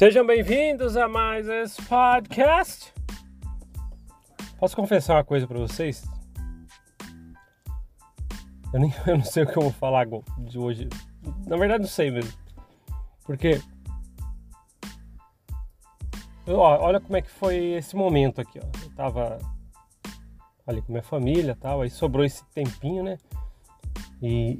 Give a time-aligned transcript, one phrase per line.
[0.00, 2.90] Sejam bem-vindos a mais esse podcast.
[4.58, 6.02] Posso confessar uma coisa para vocês?
[8.72, 10.06] Eu, nem, eu não sei o que eu vou falar
[10.38, 10.88] de hoje.
[11.46, 12.32] Na verdade, não sei mesmo.
[13.26, 13.60] Porque.
[16.46, 18.66] Ó, olha como é que foi esse momento aqui, ó.
[18.82, 19.36] Eu tava
[20.66, 23.18] ali com minha família tal, aí sobrou esse tempinho, né?
[24.22, 24.58] E,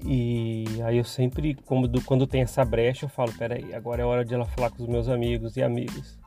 [0.76, 4.24] e aí eu sempre, quando, quando tem essa brecha, eu falo, peraí, agora é hora
[4.24, 6.18] de ela falar com os meus amigos e amigas.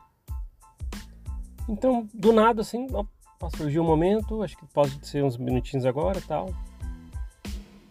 [1.68, 3.04] Então, do nada, assim, ó,
[3.56, 6.50] surgiu um momento, acho que pode ser uns minutinhos agora tal.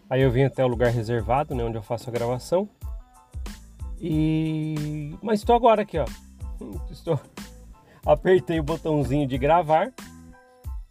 [0.08, 2.68] Aí eu vim até o lugar reservado, né, onde eu faço a gravação.
[4.00, 5.14] E...
[5.22, 6.04] Mas estou agora aqui, ó.
[6.90, 7.18] Estou...
[8.06, 9.92] Apertei o botãozinho de gravar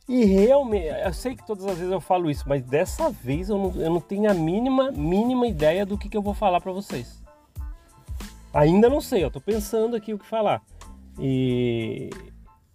[0.07, 3.57] e realmente, eu sei que todas as vezes eu falo isso, mas dessa vez eu
[3.57, 6.73] não, eu não tenho a mínima, mínima ideia do que, que eu vou falar para
[6.73, 7.23] vocês.
[8.53, 10.61] Ainda não sei, eu tô pensando aqui o que falar.
[11.17, 12.09] E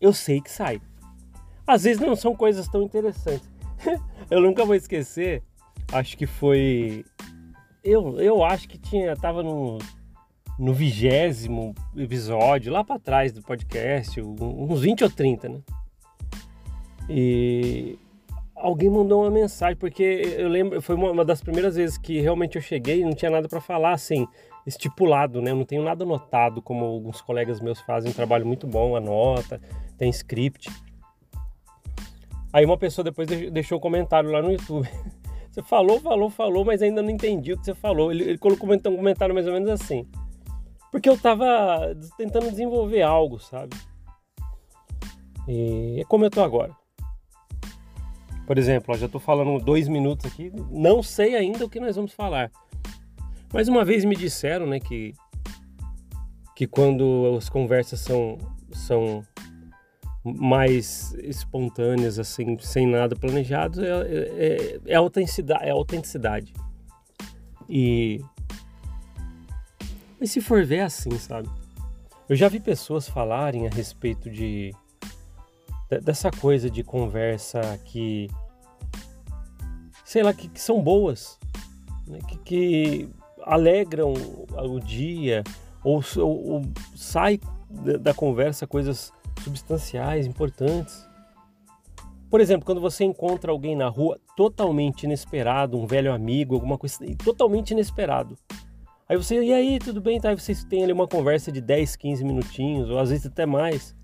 [0.01, 0.81] eu sei que sai.
[1.67, 3.49] Às vezes não são coisas tão interessantes.
[4.31, 5.43] eu nunca vou esquecer,
[5.93, 7.05] acho que foi.
[7.85, 9.15] Eu, eu acho que tinha.
[9.15, 9.79] Tava no,
[10.59, 15.61] no vigésimo episódio, lá para trás do podcast, uns 20 ou 30, né?
[17.09, 17.99] E
[18.55, 20.03] alguém mandou uma mensagem, porque
[20.37, 23.49] eu lembro, foi uma, das primeiras vezes que realmente eu cheguei e não tinha nada
[23.49, 24.27] para falar assim,
[24.67, 25.51] estipulado, né?
[25.51, 29.61] Eu não tenho nada anotado, como alguns colegas meus fazem um trabalho muito bom, anota,
[29.97, 30.71] tem script.
[32.53, 34.89] Aí uma pessoa depois deixou um comentário lá no YouTube.
[35.51, 38.13] Você falou, falou, falou, mas ainda não entendi o que você falou.
[38.13, 40.07] Ele, ele colocou um comentário mais ou menos assim.
[40.93, 43.77] Porque eu tava tentando desenvolver algo, sabe?
[45.49, 46.78] E é como eu tô agora.
[48.49, 52.15] Por exemplo, já estou falando dois minutos aqui, não sei ainda o que nós vamos
[52.15, 52.51] falar.
[53.53, 55.13] Mas uma vez me disseram, né, que
[56.57, 58.39] que quando as conversas são
[58.73, 59.23] são
[60.25, 66.55] mais espontâneas, assim, sem nada planejado, é, é, é, autenticidade, é autenticidade.
[67.69, 68.19] E
[70.19, 71.51] mas se for ver é assim, sabe?
[72.27, 74.75] Eu já vi pessoas falarem a respeito de
[76.03, 78.29] dessa coisa de conversa que
[80.05, 81.39] sei lá que, que são boas
[82.07, 82.19] né?
[82.29, 83.09] que, que,
[83.43, 85.43] alegram o dia
[85.83, 86.63] ou, ou, ou
[86.95, 87.41] sai
[88.01, 89.13] da conversa coisas
[89.43, 91.09] substanciais importantes
[92.31, 96.99] por exemplo, quando você encontra alguém na rua totalmente inesperado, um velho amigo, alguma coisa
[97.25, 98.37] totalmente inesperado.
[99.09, 100.21] Aí você, e aí, tudo bem?
[100.21, 100.29] Tá?
[100.29, 103.97] Aí vocês têm ali uma conversa de 10, 15 minutinhos, ou às vezes até mais.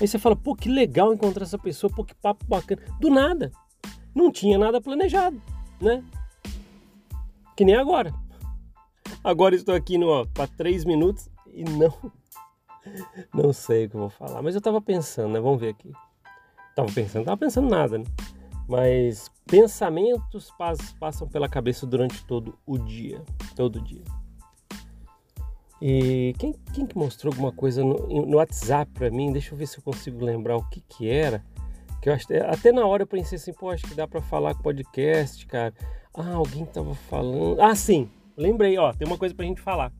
[0.00, 2.80] Aí você fala, pô, que legal encontrar essa pessoa, pô, que papo bacana.
[3.00, 3.50] Do nada.
[4.14, 5.40] Não tinha nada planejado,
[5.80, 6.04] né?
[7.56, 8.14] Que nem agora.
[9.22, 11.92] Agora estou aqui no para três minutos e não
[13.34, 15.40] não sei o que eu vou falar, mas eu tava pensando, né?
[15.40, 15.92] Vamos ver aqui.
[16.74, 18.04] Tava pensando, tava pensando nada, né?
[18.68, 20.52] Mas pensamentos
[21.00, 23.22] passam pela cabeça durante todo o dia,
[23.56, 24.04] todo dia.
[25.80, 29.32] E quem, quem que mostrou alguma coisa no, no WhatsApp para mim?
[29.32, 31.44] Deixa eu ver se eu consigo lembrar o que que era.
[32.02, 34.54] Que eu acho, até na hora eu pensei assim, pô, acho que dá para falar
[34.54, 35.74] com podcast, cara.
[36.14, 37.60] Ah, alguém tava falando.
[37.60, 39.92] Ah, sim, lembrei, ó, tem uma coisa pra gente falar.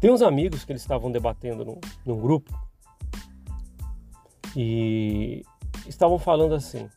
[0.00, 2.52] Tem uns amigos que eles estavam debatendo num, num grupo
[4.56, 5.42] e
[5.86, 6.88] estavam falando assim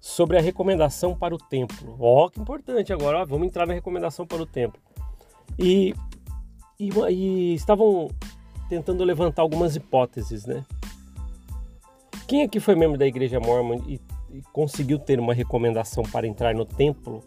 [0.00, 1.96] sobre a recomendação para o templo.
[2.00, 4.80] Ó, que importante agora, ó, vamos entrar na recomendação para o templo.
[5.58, 5.94] E
[6.78, 8.08] e, e estavam
[8.68, 10.64] tentando levantar algumas hipóteses, né?
[12.26, 14.00] Quem aqui foi membro da igreja mormon e,
[14.30, 17.24] e conseguiu ter uma recomendação para entrar no templo?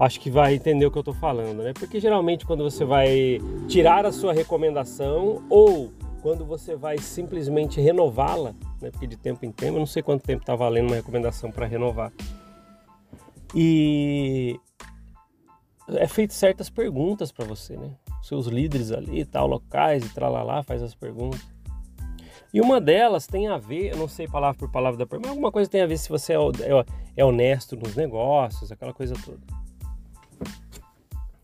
[0.00, 1.72] Acho que vai entender o que eu estou falando, né?
[1.72, 5.92] Porque geralmente quando você vai tirar a sua recomendação ou
[6.22, 8.90] quando você vai simplesmente renová-la, né?
[8.90, 11.66] Porque de tempo em tempo, eu não sei quanto tempo está valendo uma recomendação para
[11.66, 12.12] renovar.
[13.54, 14.58] E
[15.88, 17.90] é feito certas perguntas para você, né?
[18.28, 21.46] Seus líderes ali, tal, locais e tralalá, faz as perguntas.
[22.52, 25.36] E uma delas tem a ver, eu não sei palavra por palavra da pergunta, mas
[25.36, 26.84] alguma coisa tem a ver se você é, é,
[27.16, 29.40] é honesto nos negócios, aquela coisa toda.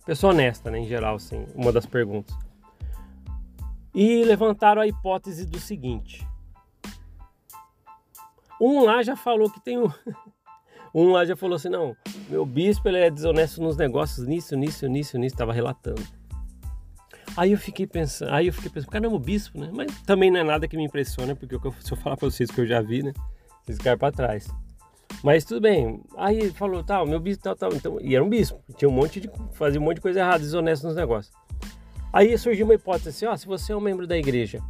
[0.07, 2.35] Pessoa honesta, né, em geral, assim, uma das perguntas.
[3.95, 6.27] E levantaram a hipótese do seguinte.
[8.61, 9.91] Um lá já falou que tem um...
[10.95, 11.95] um lá já falou assim, não,
[12.29, 16.03] meu bispo ele é desonesto nos negócios, nisso, nisso, nisso, nisso, estava relatando.
[17.37, 19.71] Aí eu fiquei pensando, aí eu fiquei pensando, caramba, o bispo, né?
[19.73, 22.61] Mas também não é nada que me impressiona, porque se eu falar pra vocês que
[22.61, 23.13] eu já vi, né?
[23.65, 24.49] Vocês caem pra trás.
[25.23, 26.03] Mas tudo bem.
[26.17, 27.75] Aí ele falou, tal, tá, meu bispo, tal, tal.
[27.75, 28.61] Então, e era um bispo.
[28.77, 29.31] Tinha um monte de.
[29.53, 31.35] fazia um monte de coisa errada, desonesto nos negócios.
[32.13, 34.63] Aí surgiu uma hipótese assim, ó, se você é um membro da igreja,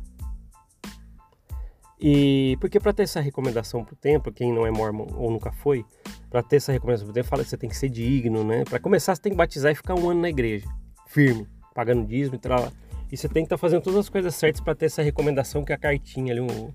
[2.00, 5.52] e porque para ter essa recomendação para o templo, quem não é mormon ou nunca
[5.52, 5.84] foi,
[6.30, 8.64] para ter essa recomendação para o templo, fala que você tem que ser digno, né?
[8.64, 10.66] Para começar, você tem que batizar e ficar um ano na igreja,
[11.06, 12.72] firme, pagando dízimo e tal.
[13.10, 15.64] E você tem que estar tá fazendo todas as coisas certas para ter essa recomendação
[15.64, 16.72] que é a cartinha ali, um,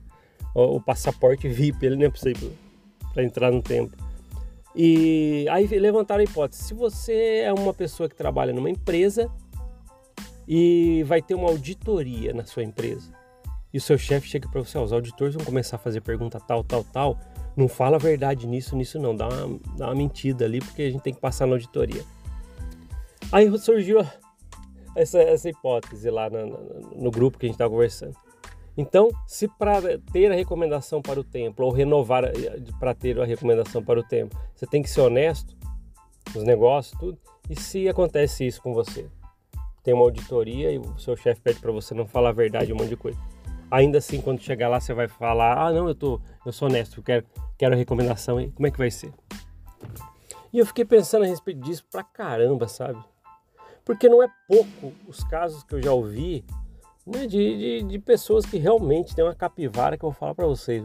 [0.53, 2.51] o, o, passaporte VIP, ele não é possível
[3.13, 3.97] para entrar no templo.
[4.75, 9.31] E aí levantaram a hipótese: se você é uma pessoa que trabalha numa empresa
[10.47, 13.11] e vai ter uma auditoria na sua empresa,
[13.73, 16.39] e o seu chefe chega para você, ó, os auditores vão começar a fazer pergunta
[16.39, 17.19] tal, tal, tal,
[17.55, 20.89] não fala a verdade nisso, nisso não, dá uma, dá uma mentira ali porque a
[20.91, 22.03] gente tem que passar na auditoria.
[23.31, 23.99] Aí surgiu
[24.99, 26.47] essa, essa hipótese lá no,
[26.95, 28.15] no, grupo que a gente estava conversando.
[28.77, 32.23] Então, se para ter a recomendação para o templo ou renovar
[32.79, 35.57] para ter a recomendação para o templo, você tem que ser honesto
[36.33, 37.17] nos negócios, tudo.
[37.49, 39.09] E se acontece isso com você?
[39.83, 42.75] Tem uma auditoria e o seu chefe pede para você não falar a verdade, um
[42.75, 43.19] monte de coisa.
[43.71, 46.99] Ainda assim, quando chegar lá, você vai falar: "Ah, não, eu tô, eu sou honesto,
[46.99, 47.25] eu quero,
[47.57, 48.39] quero a recomendação".
[48.39, 49.13] E como é que vai ser?
[50.51, 52.99] E eu fiquei pensando a respeito disso pra caramba, sabe?
[53.89, 56.45] Porque não é pouco os casos que eu já ouvi
[57.07, 60.45] né, de, de, de, pessoas que realmente têm uma capivara que eu vou falar para
[60.45, 60.83] vocês.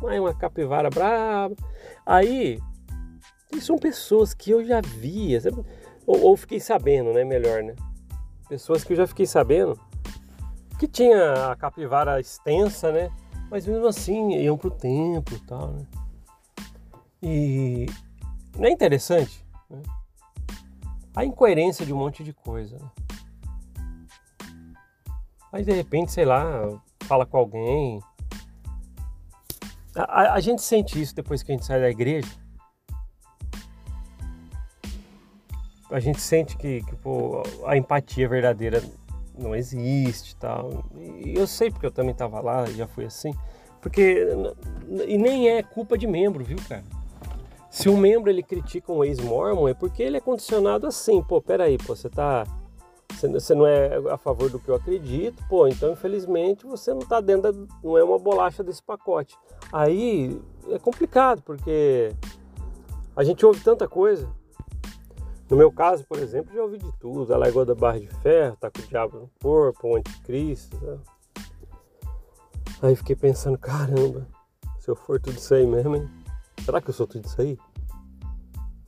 [0.00, 1.56] Mas uma capivara braba.
[2.06, 2.60] Aí,
[3.58, 5.40] são pessoas que eu já via,
[6.06, 7.24] ou, ou, fiquei sabendo, né?
[7.24, 7.74] Melhor, né?
[8.48, 9.76] Pessoas que eu já fiquei sabendo
[10.78, 13.10] que tinha a capivara extensa, né?
[13.50, 15.86] Mas mesmo assim iam pro templo e tal, né?
[17.20, 17.86] E
[18.56, 19.44] não é interessante?
[19.68, 19.82] Né?
[21.16, 22.76] A incoerência de um monte de coisa?
[25.50, 26.68] Aí de repente, sei lá,
[27.04, 28.00] fala com alguém.
[29.94, 32.28] A, a, gente sente isso depois que a gente sai da igreja.
[35.90, 38.82] A gente sente que, que pô, a empatia verdadeira
[39.38, 40.84] não existe tal.
[40.94, 43.32] E eu sei porque eu também estava lá, já fui assim.
[43.80, 44.26] Porque
[45.06, 46.84] e nem é culpa de membro, viu, cara?
[47.76, 51.76] Se um membro ele critica um ex-mormon é porque ele é condicionado assim, pô, peraí,
[51.76, 52.46] pô, você tá
[53.20, 57.20] você não é a favor do que eu acredito, pô, então infelizmente você não está
[57.20, 59.36] dentro, da, não é uma bolacha desse pacote.
[59.70, 60.40] Aí
[60.70, 62.14] é complicado, porque
[63.14, 64.26] a gente ouve tanta coisa.
[65.50, 67.34] No meu caso, por exemplo, já ouvi de tudo.
[67.34, 70.78] A Lagoa da Barra de Ferro, tá com o diabo no corpo, o anticristo.
[70.82, 70.98] Né?
[72.80, 74.26] Aí fiquei pensando, caramba,
[74.78, 76.25] se eu for tudo isso aí mesmo, hein?
[76.66, 77.56] Será que eu sou tudo isso aí?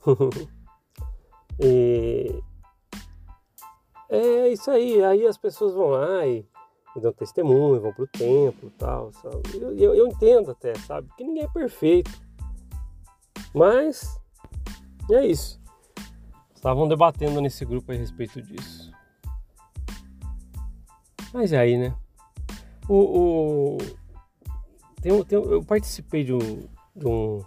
[1.63, 2.43] e
[4.09, 6.45] é isso aí, aí as pessoas vão lá e,
[6.93, 9.41] e dão testemunho, vão pro templo tal, sabe?
[9.53, 11.07] Eu, eu, eu, entendo até, sabe?
[11.15, 12.11] Que ninguém é perfeito.
[13.55, 14.19] Mas
[15.09, 15.57] é isso.
[16.53, 18.91] Estavam debatendo nesse grupo a respeito disso.
[21.33, 21.95] Mas é aí, né?
[22.89, 23.77] O, o
[25.01, 27.41] tem, tem, eu participei de um, de um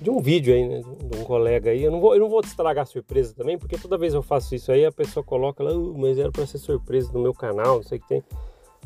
[0.00, 1.84] de um vídeo aí, né, de um colega aí.
[1.84, 4.54] Eu não vou, eu não vou estragar a surpresa também, porque toda vez eu faço
[4.54, 7.76] isso aí, a pessoa coloca lá, uh, mas era para ser surpresa no meu canal,
[7.76, 8.24] não sei o que tem.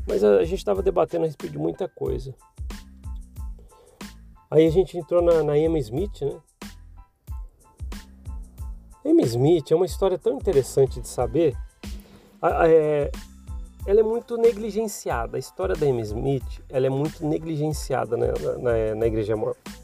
[0.08, 2.34] Mas a, a gente estava debatendo a respeito de muita coisa.
[4.50, 6.37] Aí a gente entrou na, na Emma Smith, né?
[9.05, 11.55] Emma Smith é uma história tão interessante de saber.
[12.67, 13.10] É,
[13.86, 15.36] ela é muito negligenciada.
[15.36, 18.27] A história da Emma Smith ela é muito negligenciada na,
[18.58, 19.83] na, na Igreja Mormon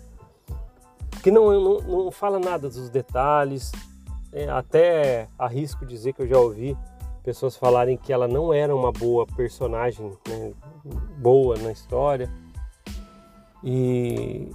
[1.22, 3.72] que não, não, não fala nada dos detalhes,
[4.32, 6.76] é, até arrisco dizer que eu já ouvi
[7.22, 10.52] pessoas falarem que ela não era uma boa personagem, né,
[11.18, 12.30] boa na história.
[13.62, 14.50] E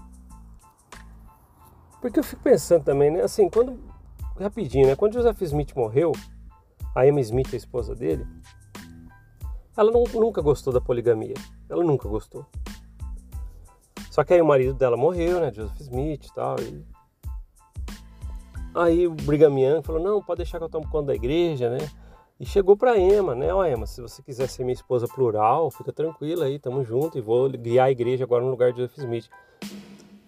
[2.01, 3.79] porque eu fico pensando também, né, assim, quando
[4.39, 6.11] rapidinho, né, quando Joseph Smith morreu,
[6.95, 8.25] a Emma Smith, a esposa dele,
[9.77, 11.33] ela não, nunca gostou da poligamia.
[11.69, 12.45] Ela nunca gostou.
[14.15, 15.51] Só que aí o marido dela morreu, né?
[15.51, 16.55] Joseph Smith e tal.
[16.61, 16.85] E...
[18.73, 21.79] Aí o Brigham Young falou, não, pode deixar que eu tomo conta da igreja, né?
[22.39, 23.53] E chegou para Emma, né?
[23.53, 27.21] Ó, Emma, se você quiser ser minha esposa plural, fica tranquila aí, tamo junto e
[27.21, 29.29] vou guiar a igreja agora no lugar de Joseph Smith.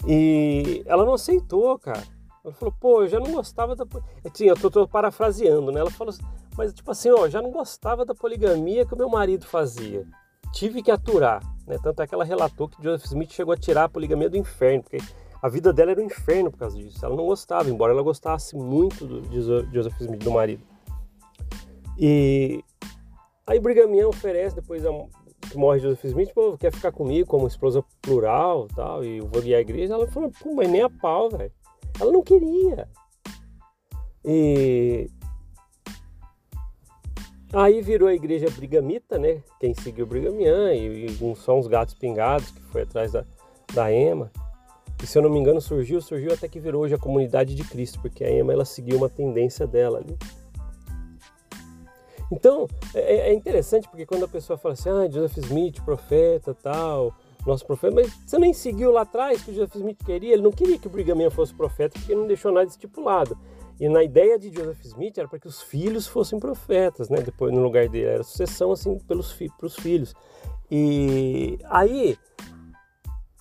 [0.06, 2.04] E ela não aceitou, cara.
[2.44, 3.86] Ela falou, pô, eu já não gostava da.
[4.34, 5.80] Tinha, eu tô, tô, parafraseando, né?
[5.80, 6.14] Ela falou,
[6.58, 10.06] mas tipo assim, ó, já não gostava da poligamia que o meu marido fazia.
[10.54, 11.42] Tive que aturar.
[11.68, 11.78] Né?
[11.82, 14.84] Tanto é que ela relatou que Joseph Smith chegou a tirar a poligamia do inferno,
[14.84, 14.98] porque
[15.42, 17.06] a vida dela era um inferno por causa disso.
[17.06, 19.42] Ela não gostava, embora ela gostasse muito de
[19.74, 20.64] Joseph Smith, do marido.
[22.00, 22.64] E
[23.46, 24.84] aí Brigham Young oferece, depois
[25.50, 29.60] que morre Joseph Smith, pô, quer ficar comigo como esposa plural tal, e vou guiar
[29.60, 29.94] a igreja.
[29.94, 31.52] Ela falou, pô, mas nem a pau, velho.
[32.00, 32.88] Ela não queria.
[34.24, 35.10] E
[37.54, 39.42] Aí virou a igreja brigamita, né?
[39.60, 43.26] Quem seguiu o Brigamian e, e só uns gatos pingados que foi atrás da,
[43.74, 44.30] da EMA.
[45.02, 47.64] E se eu não me engano surgiu, surgiu até que virou hoje a comunidade de
[47.64, 50.18] Cristo, porque a EMA ela seguiu uma tendência dela ali.
[52.32, 57.16] Então, é, é interessante porque quando a pessoa fala assim, ah, Joseph Smith, profeta, tal,
[57.46, 60.52] nosso profeta, mas você nem seguiu lá atrás que o Joseph Smith queria, ele não
[60.52, 63.38] queria que o Brigham Young fosse profeta porque não deixou nada estipulado.
[63.80, 67.22] E na ideia de Joseph Smith era para que os filhos fossem profetas, né?
[67.22, 70.16] Depois no lugar dele era sucessão assim pelos fi pros filhos.
[70.70, 72.18] E aí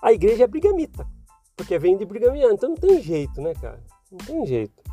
[0.02, 1.06] a igreja é brigamita,
[1.56, 3.82] porque vem de brigamiano, então não tem jeito, né, cara?
[4.12, 4.86] Não tem jeito.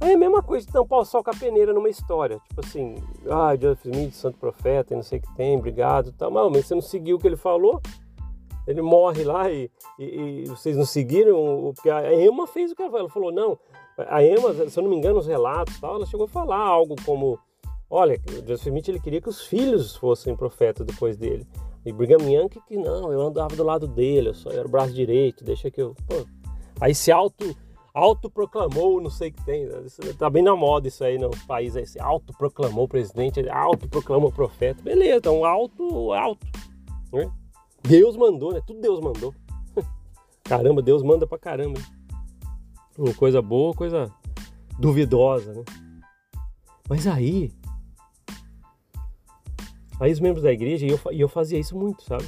[0.00, 2.40] Aí é a mesma coisa de tampar o sol com a peneira numa história.
[2.48, 2.94] Tipo assim,
[3.28, 6.30] ah, Joseph Smith, santo profeta, não sei o que tem, obrigado, tal.
[6.30, 7.80] Mas você não seguiu o que ele falou,
[8.66, 12.82] ele morre lá e, e, e vocês não seguiram, porque a Emma fez o que
[12.82, 13.04] ela falou.
[13.04, 13.58] Ela falou, não,
[14.06, 16.94] a Emma, se eu não me engano, os relatos tal, ela chegou a falar algo
[17.04, 17.38] como,
[17.90, 21.46] olha, Joseph Smith ele queria que os filhos fossem profetas depois dele.
[21.84, 24.92] E Brigham Young que não, eu andava do lado dele, eu só era o braço
[24.92, 25.94] direito, deixa que eu...
[26.06, 26.26] Pô.
[26.80, 27.56] Aí se auto
[27.98, 29.68] autoproclamou, não sei o que tem.
[30.16, 31.86] Tá bem na moda isso aí no país aí.
[31.86, 34.82] Se autoproclamou presidente, autoproclamou profeta.
[34.82, 36.46] Beleza, então alto, alto.
[37.12, 37.30] Né?
[37.82, 38.62] Deus mandou, né?
[38.64, 39.34] Tudo Deus mandou.
[40.44, 41.80] Caramba, Deus manda pra caramba.
[42.98, 44.12] Uma coisa boa, coisa
[44.76, 45.64] duvidosa, né?
[46.88, 47.52] Mas aí.
[50.00, 52.24] Aí os membros da igreja, e eu, e eu fazia isso muito, sabe?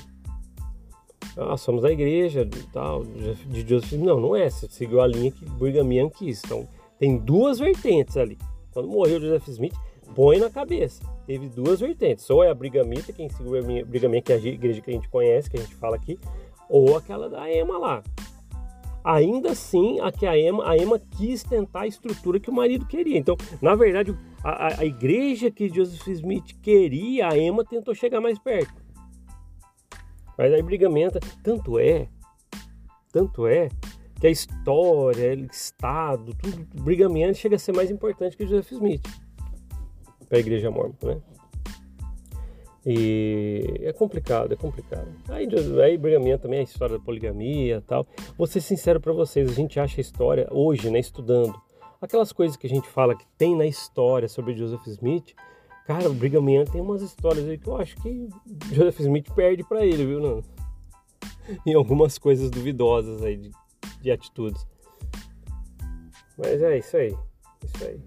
[1.36, 3.92] Ah, somos da igreja tal, de Joseph.
[3.92, 4.48] Não, não é.
[4.48, 6.42] Você seguiu a linha que Brigham Young quis.
[6.44, 8.38] Então, tem duas vertentes ali.
[8.72, 9.74] Quando morreu Joseph Smith,
[10.14, 11.02] põe na cabeça.
[11.26, 12.28] Teve duas vertentes.
[12.30, 15.08] Ou é a Brigamita, quem seguiu a Brigamita, que é a igreja que a gente
[15.08, 16.18] conhece, que a gente fala aqui,
[16.68, 18.02] ou aquela da Ema lá.
[19.02, 22.86] Ainda assim, a que a Ema, a Ema quis tentar a estrutura que o marido
[22.86, 23.16] queria.
[23.16, 28.38] Então, na verdade, a, a igreja que Joseph Smith queria, a Ema tentou chegar mais
[28.38, 28.82] perto.
[30.36, 32.08] Mas aí brigamenta, tanto é,
[33.12, 33.68] tanto é
[34.20, 39.02] que a história, o Estado, tudo, brigamento chega a ser mais importante que Joseph Smith
[40.30, 41.20] para a igreja mormon, né?
[42.84, 45.08] E é complicado, é complicado.
[45.28, 45.46] Aí,
[45.84, 48.06] aí Brigham também a história da poligamia e tal.
[48.38, 51.54] Vou ser sincero para vocês, a gente acha a história hoje, né, estudando,
[52.00, 55.34] aquelas coisas que a gente fala que tem na história sobre Joseph Smith,
[55.86, 58.28] cara, o Brigham tem umas histórias aí que eu acho que
[58.72, 60.42] Joseph Smith perde para ele, viu, não?
[61.66, 63.50] Em algumas coisas duvidosas aí de,
[64.00, 64.66] de atitudes.
[66.38, 67.14] Mas é isso aí,
[67.62, 68.00] isso aí.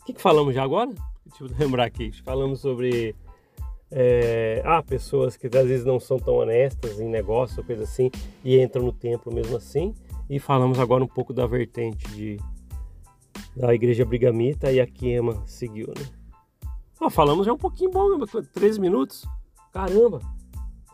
[0.00, 0.94] O que, que falamos já agora?
[1.24, 2.12] Deixa eu lembrar aqui.
[2.22, 3.16] Falamos sobre
[3.90, 8.10] é, ah, pessoas que às vezes não são tão honestas em negócio coisa assim
[8.44, 9.94] e entram no templo mesmo assim.
[10.28, 12.36] E falamos agora um pouco da vertente de,
[13.56, 16.04] da igreja brigamita e a Kiema seguiu, né?
[17.00, 18.18] Ah, falamos já um pouquinho bom,
[18.52, 19.24] 13 minutos.
[19.72, 20.20] Caramba,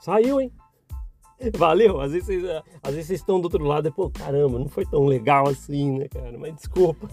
[0.01, 0.53] saiu, hein?
[1.57, 2.45] Valeu, às vezes, vocês,
[2.83, 5.99] às vezes vocês estão do outro lado e, pô, caramba, não foi tão legal assim,
[5.99, 6.37] né, cara?
[6.39, 7.09] Mas desculpa.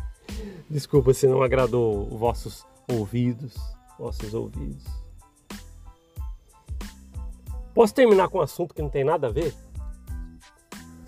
[0.68, 3.54] desculpa se não agradou vossos ouvidos,
[3.98, 5.03] vossos ouvidos.
[7.74, 9.52] Posso terminar com um assunto que não tem nada a ver?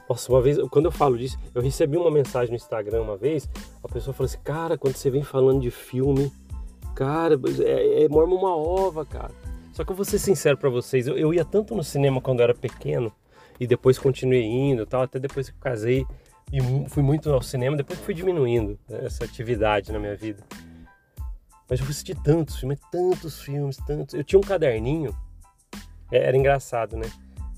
[0.09, 3.49] Nossa, uma vez, quando eu falo disso, eu recebi uma mensagem no Instagram uma vez,
[3.83, 6.33] a pessoa falou assim, cara, quando você vem falando de filme,
[6.95, 9.33] cara, é, é uma ova, cara.
[9.73, 12.41] Só que eu vou ser sincero para vocês, eu, eu, ia tanto no cinema quando
[12.41, 13.13] eu era pequeno,
[13.59, 16.07] e depois continuei indo tal, até depois que eu casei,
[16.53, 20.43] e fui muito ao cinema, depois fui diminuindo essa atividade na minha vida.
[21.69, 24.15] Mas eu assisti tantos filmes, tantos filmes, tantos.
[24.15, 25.13] Eu tinha um caderninho
[26.11, 27.11] era engraçado, né?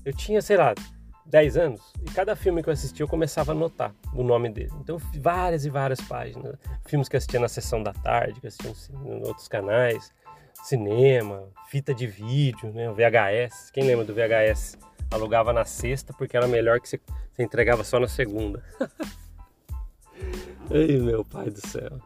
[0.03, 0.73] Eu tinha, sei lá,
[1.25, 4.71] 10 anos e cada filme que eu assistia eu começava a anotar o nome dele.
[4.81, 6.55] Então, várias e várias páginas.
[6.85, 10.11] Filmes que eu assistia na sessão da tarde, que eu assistia em outros canais,
[10.63, 12.89] cinema, fita de vídeo, né?
[12.89, 13.69] O VHS.
[13.71, 14.77] Quem lembra do VHS?
[15.11, 16.99] Alugava na sexta porque era melhor que você,
[17.33, 18.63] você entregava só na segunda.
[20.71, 21.99] Ai, meu pai do céu.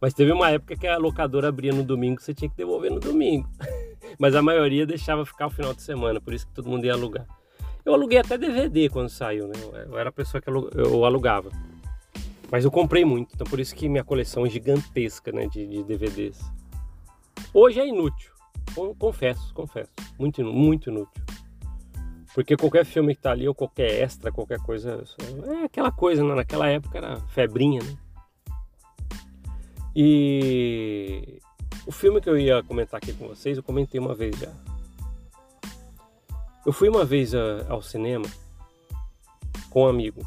[0.00, 3.00] Mas teve uma época que a locadora abria no domingo, você tinha que devolver no
[3.00, 3.48] domingo.
[4.18, 6.92] Mas a maioria deixava ficar o final de semana, por isso que todo mundo ia
[6.92, 7.26] alugar.
[7.84, 9.54] Eu aluguei até DVD quando saiu, né?
[9.86, 11.50] Eu era a pessoa que eu alugava.
[12.50, 15.82] Mas eu comprei muito, então por isso que minha coleção é gigantesca né, de, de
[15.82, 16.40] DVDs.
[17.52, 18.32] Hoje é inútil,
[18.98, 19.90] confesso, confesso.
[20.18, 21.22] Muito, muito inútil.
[22.34, 25.02] Porque qualquer filme que tá ali, ou qualquer extra, qualquer coisa.
[25.60, 26.34] É aquela coisa, né?
[26.34, 27.96] naquela época era febrinha, né?
[29.94, 31.40] E
[31.86, 34.52] o filme que eu ia comentar aqui com vocês, eu comentei uma vez já.
[36.66, 38.26] Eu fui uma vez a, ao cinema
[39.70, 40.20] com um amigo.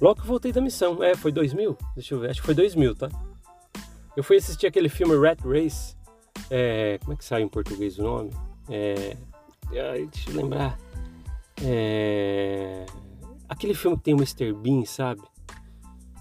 [0.00, 1.02] Logo que voltei da missão.
[1.02, 1.78] É, foi 2000?
[1.94, 3.08] Deixa eu ver, acho que foi 2000, tá?
[4.16, 5.96] Eu fui assistir aquele filme Rat Race.
[6.50, 8.30] É, como é que sai em português o nome?
[8.68, 9.16] É,
[9.70, 10.78] deixa eu lembrar.
[11.62, 12.84] É,
[13.48, 14.52] aquele filme que tem o Mr.
[14.52, 15.22] Bean, sabe?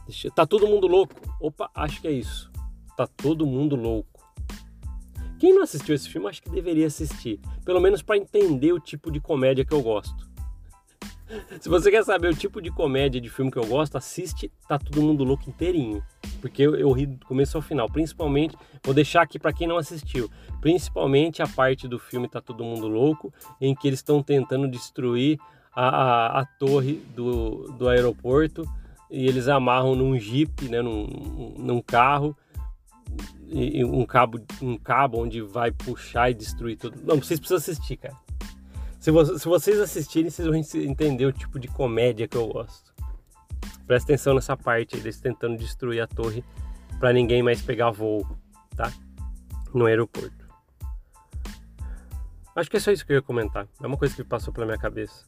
[0.05, 1.15] Deixa, tá todo mundo louco.
[1.39, 2.52] Opa, acho que é isso.
[2.95, 4.21] Tá todo mundo louco.
[5.39, 7.39] Quem não assistiu esse filme, acho que deveria assistir.
[7.65, 10.31] Pelo menos para entender o tipo de comédia que eu gosto.
[11.59, 14.77] Se você quer saber o tipo de comédia de filme que eu gosto, assiste Tá
[14.77, 16.03] Todo Mundo Louco inteirinho.
[16.39, 17.89] Porque eu, eu ri do começo ao final.
[17.89, 20.29] Principalmente, vou deixar aqui para quem não assistiu.
[20.61, 25.39] Principalmente a parte do filme Tá Todo Mundo Louco, em que eles estão tentando destruir
[25.75, 28.63] a, a, a, torre do, do aeroporto
[29.09, 32.35] e eles amarram num jeep, né, num, num carro,
[33.85, 36.99] um cabo, um cabo onde vai puxar e destruir tudo.
[37.03, 38.17] Não, vocês precisam assistir, cara.
[38.99, 42.93] Se, vo se vocês assistirem, vocês vão entender o tipo de comédia que eu gosto.
[43.85, 46.43] Presta atenção nessa parte, eles tentando destruir a torre
[46.99, 48.25] para ninguém mais pegar voo,
[48.75, 48.91] tá?
[49.73, 50.47] No aeroporto.
[52.55, 53.67] Acho que é só isso que eu ia comentar.
[53.81, 55.25] É uma coisa que passou pela minha cabeça.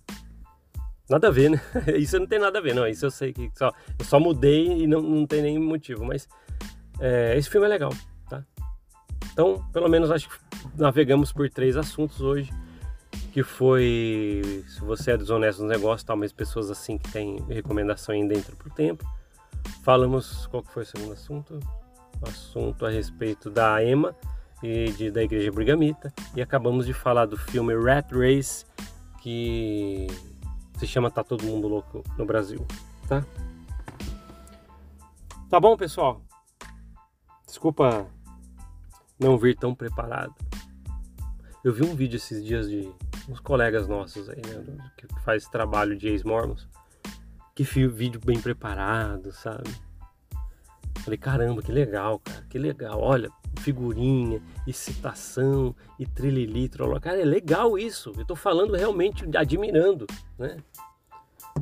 [1.09, 1.61] Nada a ver, né?
[1.97, 2.87] Isso não tem nada a ver, não.
[2.87, 6.03] Isso eu sei que só, eu só mudei e não, não tem nem motivo.
[6.03, 6.27] Mas
[6.99, 7.91] é, esse filme é legal,
[8.29, 8.43] tá?
[9.31, 10.35] Então, pelo menos acho que
[10.77, 12.51] navegamos por três assuntos hoje
[13.35, 18.15] que foi se você é desonesto nos negócios, tal, mas pessoas assim que têm recomendação
[18.15, 19.05] ainda dentro pro tempo.
[19.83, 21.59] Falamos qual que foi o segundo assunto?
[22.21, 24.15] O assunto a respeito da EMA
[24.63, 28.65] e de, da Igreja Brigamita e acabamos de falar do filme Rat Race
[29.21, 30.07] que
[30.77, 32.65] se chama Tá Todo Mundo Louco no Brasil,
[33.07, 33.21] tá?
[35.49, 36.24] Tá bom, pessoal?
[37.55, 38.05] Desculpa
[39.17, 40.35] não vir tão preparado.
[41.63, 42.91] Eu vi um vídeo esses dias de
[43.29, 46.67] uns colegas nossos aí, né, que faz trabalho de ex-mormons,
[47.55, 49.73] que vídeo bem preparado, sabe?
[50.99, 52.99] Falei, caramba, que legal, cara, que legal.
[52.99, 56.67] Olha, figurinha, e citação, e trilili,
[56.99, 58.11] Cara, é legal isso.
[58.17, 60.05] Eu tô falando realmente admirando,
[60.37, 60.57] né?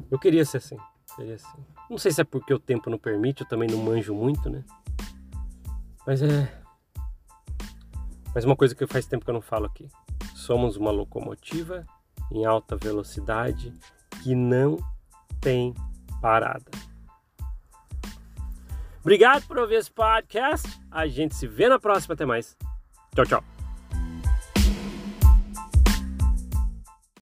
[0.10, 0.78] Eu queria ser assim,
[1.16, 1.64] queria assim.
[1.88, 4.64] Não sei se é porque o tempo não permite, eu também não manjo muito, né?
[6.06, 6.62] Mas é...
[8.34, 9.88] Mas uma coisa que faz tempo que eu não falo aqui.
[10.36, 11.86] Somos uma locomotiva
[12.32, 13.74] em alta velocidade
[14.24, 14.78] que não
[15.40, 15.74] tem
[16.22, 16.72] parada.
[19.02, 20.68] Obrigado por ouvir esse podcast.
[20.90, 22.14] A gente se vê na próxima.
[22.14, 22.58] Até mais.
[23.14, 23.53] Tchau, tchau.